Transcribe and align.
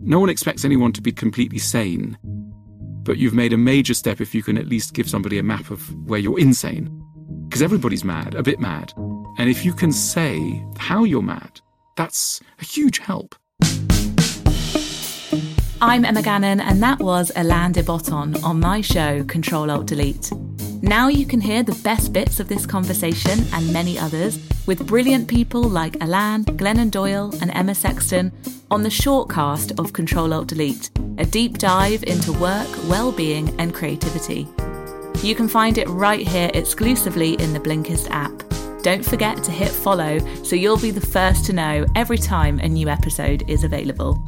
No 0.00 0.20
one 0.20 0.28
expects 0.28 0.64
anyone 0.64 0.92
to 0.92 1.02
be 1.02 1.10
completely 1.10 1.58
sane, 1.58 2.16
but 3.02 3.18
you've 3.18 3.34
made 3.34 3.52
a 3.52 3.56
major 3.56 3.94
step 3.94 4.20
if 4.20 4.32
you 4.32 4.44
can 4.44 4.56
at 4.56 4.68
least 4.68 4.94
give 4.94 5.08
somebody 5.08 5.38
a 5.38 5.42
map 5.42 5.70
of 5.72 5.92
where 6.08 6.20
you're 6.20 6.38
insane. 6.38 6.88
Because 7.48 7.62
everybody's 7.62 8.04
mad, 8.04 8.36
a 8.36 8.42
bit 8.42 8.60
mad. 8.60 8.92
And 9.38 9.50
if 9.50 9.64
you 9.64 9.72
can 9.72 9.90
say 9.90 10.64
how 10.76 11.02
you're 11.02 11.20
mad, 11.20 11.60
that's 11.96 12.40
a 12.60 12.64
huge 12.64 13.00
help. 13.00 13.34
I'm 15.80 16.04
Emma 16.04 16.22
Gannon, 16.22 16.60
and 16.60 16.80
that 16.80 17.00
was 17.00 17.32
Alain 17.34 17.72
de 17.72 17.82
Botton 17.82 18.36
on 18.44 18.60
my 18.60 18.80
show, 18.80 19.24
Control 19.24 19.68
Alt 19.68 19.86
Delete. 19.86 20.30
Now 20.82 21.08
you 21.08 21.26
can 21.26 21.40
hear 21.40 21.64
the 21.64 21.80
best 21.82 22.12
bits 22.12 22.38
of 22.38 22.48
this 22.48 22.64
conversation 22.64 23.40
and 23.52 23.72
many 23.72 23.98
others 23.98 24.38
with 24.66 24.86
brilliant 24.86 25.26
people 25.26 25.62
like 25.62 25.96
Alain, 26.00 26.44
Glennon 26.44 26.90
Doyle, 26.90 27.34
and 27.40 27.50
Emma 27.50 27.74
Sexton 27.74 28.30
on 28.70 28.84
the 28.84 28.88
shortcast 28.88 29.76
of 29.80 29.92
Control 29.92 30.32
Alt 30.32 30.46
Delete, 30.46 30.90
a 31.18 31.26
deep 31.26 31.58
dive 31.58 32.04
into 32.04 32.32
work, 32.34 32.68
well-being, 32.88 33.58
and 33.58 33.74
creativity. 33.74 34.46
You 35.20 35.34
can 35.34 35.48
find 35.48 35.78
it 35.78 35.88
right 35.88 36.26
here 36.26 36.50
exclusively 36.54 37.34
in 37.34 37.52
the 37.52 37.60
Blinkist 37.60 38.08
app. 38.10 38.44
Don't 38.82 39.04
forget 39.04 39.42
to 39.42 39.50
hit 39.50 39.70
follow 39.70 40.20
so 40.44 40.54
you'll 40.54 40.78
be 40.78 40.92
the 40.92 41.04
first 41.04 41.44
to 41.46 41.52
know 41.52 41.86
every 41.96 42.18
time 42.18 42.60
a 42.60 42.68
new 42.68 42.88
episode 42.88 43.42
is 43.50 43.64
available. 43.64 44.22